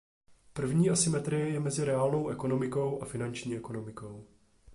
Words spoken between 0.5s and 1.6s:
První asymetrie je